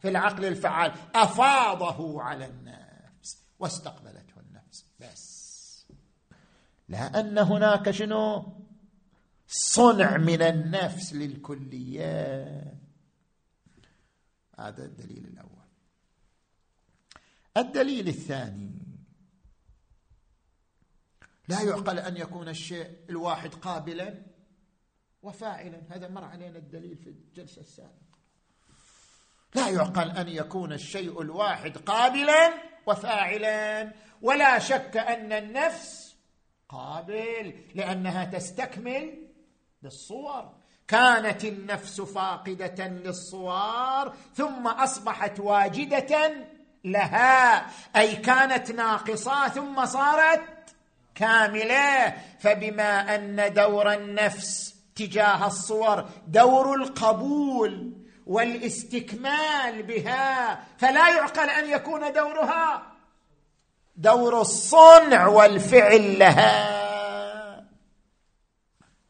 [0.02, 0.94] في العقل الفعال.
[1.16, 4.86] أفاضه على النفس واستقبلته النفس.
[5.00, 5.86] بس.
[6.90, 8.58] لا أن هناك شنو؟
[9.48, 12.74] صنع من النفس للكليات.
[14.60, 15.52] هذا الدليل الأول.
[17.58, 18.82] الدليل الثاني.
[21.48, 24.31] لا يعقل أن يكون الشيء الواحد قابلا
[25.24, 25.82] وفاعلا.
[25.90, 27.92] هذا مر علينا الدليل في الجلسة السابقة.
[29.56, 32.54] لا يعقل أن يكون الشيء الواحد قابلا
[32.86, 33.92] وفاعلا.
[34.22, 36.16] ولا شك أن النفس
[36.70, 39.28] قابل لأنها تستكمل
[39.82, 40.54] بالصور
[40.88, 46.46] كانت النفس فاقدة للصور ثم أصبحت واجدة
[46.86, 47.68] لها.
[47.96, 50.76] أي كانت ناقصة ثم صارت
[51.16, 52.10] كاملة.
[52.40, 57.94] فبما أن دور النفس تجاه الصور دور القبول
[58.26, 60.56] والاستكمال بها.
[60.78, 62.92] فلا يعقل أن يكون دورها
[63.96, 66.82] دور الصنع والفعل لها.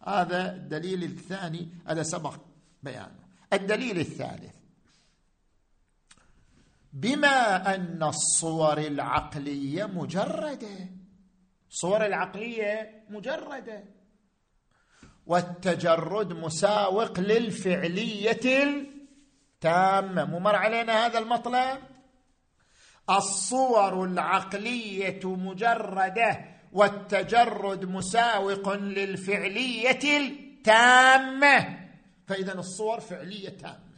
[0.08, 2.36] هذا الدليل الثاني هذا سبق
[2.84, 3.22] بيانه.
[3.54, 4.56] الدليل الثالث
[6.94, 10.90] بما أن الصور العقلية مجردة.
[11.72, 13.84] الصور العقلية مجردة.
[15.26, 20.26] والتجرد مساوق للفعلية التامة.
[20.26, 21.80] ممر علينا هذا المطلب؟
[23.10, 31.80] الصور العقلية مجردة والتجرد مساوق للفعلية التامة.
[32.28, 33.92] فإذا الصور فعلية تامة.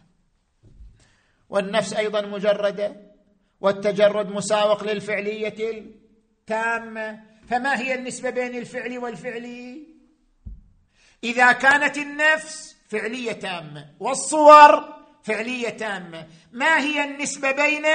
[1.49, 2.95] والنفس أيضا مجردة
[3.61, 7.19] والتجرد مساوق للفعلية التامة.
[7.47, 9.92] فما هي النسبة بين الفعل والفعلي
[11.23, 14.93] إذا كانت النفس فعلية تامة والصور
[15.23, 17.85] فعلية تامة ما هي النسبة بين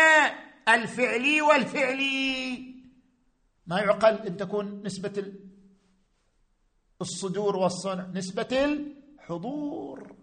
[0.68, 2.74] الفعلي والفعلي؟
[3.66, 5.33] ما يعقل أن تكون نسبة
[7.01, 10.16] الصدور والصنع نسبة الحضور.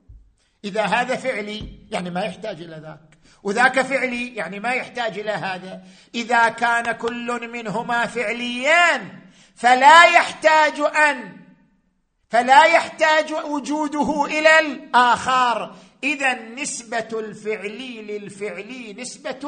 [0.64, 3.18] إذا هذا فعلي يعني ما يحتاج إلى ذاك.
[3.44, 5.84] وذاك فعلي يعني ما يحتاج إلى هذا.
[6.16, 9.20] إذا كان كل منهما فعليان
[9.56, 11.45] فلا يحتاج أن
[12.30, 15.76] فلا يحتاج وجوده إلى الآخر.
[16.04, 19.42] إذا نسبة الفعلي للفعلي نسبة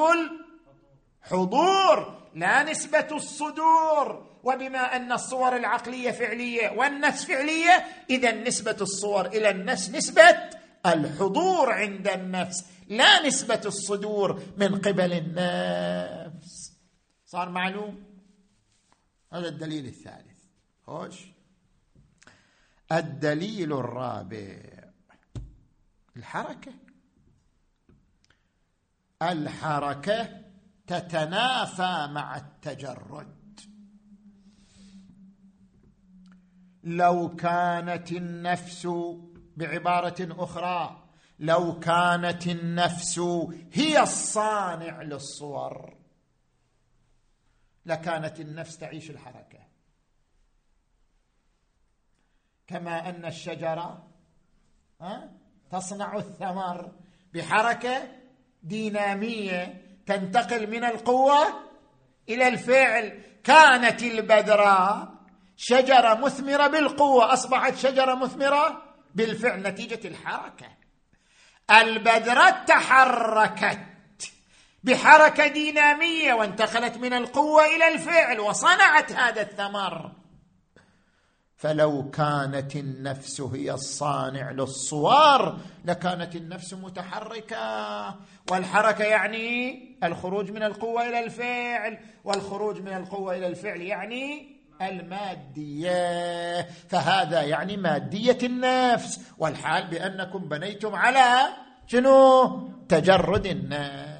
[1.23, 4.27] الحضور لا نسبة الصدور.
[4.43, 10.37] وبما أن الصور العقلية فعلية والنفس فعلية إذا نسبة الصور إلى النفس نسبة
[10.85, 16.71] الحضور عند النفس لا نسبة الصدور من قبل النفس.
[17.25, 18.03] صار معلوم؟
[19.33, 20.39] هذا الدليل الثالث.
[20.85, 21.36] خوش؟
[22.91, 24.57] الدليل الرابع.
[26.17, 26.73] الحركة.
[29.21, 30.41] الحركة
[30.87, 33.37] تتنافى مع التجرد.
[36.83, 38.87] لو كانت النفس
[39.57, 41.03] بعبارة أخرى
[41.39, 43.19] لو كانت النفس
[43.73, 45.97] هي الصانع للصور
[47.85, 49.66] لكانت النفس تعيش الحركة.
[52.67, 54.07] كما أن الشجرة
[55.71, 56.91] تصنع الثمر
[57.33, 58.07] بحركة
[58.63, 61.47] دينامية تنتقل من القوة
[62.29, 63.23] إلى الفعل.
[63.43, 65.07] كانت البذراء
[65.57, 68.83] شجرة مثمرة بالقوة أصبحت شجرة مثمرة
[69.15, 70.67] بالفعل نتيجة الحركة.
[71.71, 73.79] البذره تحركت
[74.83, 80.11] بحركة دينامية وانتقلت من القوة إلى الفعل وصنعت هذا الثمر.
[81.57, 88.15] فلو كانت النفس هي الصانع للصور لكانت النفس متحركة.
[88.51, 96.61] والحركة يعني الخروج من القوة إلى الفعل والخروج من القوة إلى الفعل يعني المادية.
[96.89, 99.19] فهذا يعني مادية النفس.
[99.37, 101.47] والحال بأنكم بنيتم على
[101.87, 104.16] شنو؟ تجرد النفس.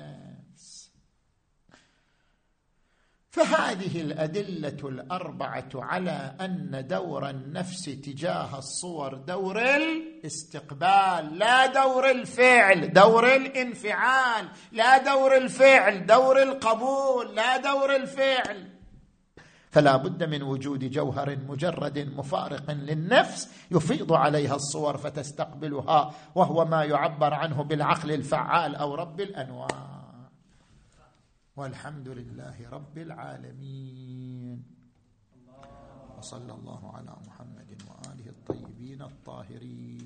[3.38, 13.36] فهذه الأدلة الأربعة على أن دور النفس تجاه الصور دور الاستقبال لا دور الفعل دور
[13.36, 18.70] الانفعال لا دور الفعل دور القبول لا دور الفعل.
[19.72, 27.34] فلا بد من وجود جوهر مجرد مفارق للنفس يفيض عليها الصور فتستقبلها وهو ما يعبر
[27.34, 29.97] عنه بالعقل الفعال أو رب الأنوار.
[31.58, 34.62] والحمد لله رب العالمين.
[36.18, 39.97] وصلى الله على محمد وآله الطيبين الطاهرين.